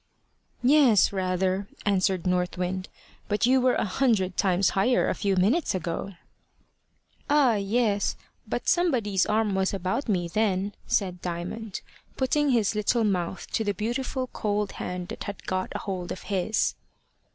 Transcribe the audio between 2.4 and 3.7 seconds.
Wind; "but you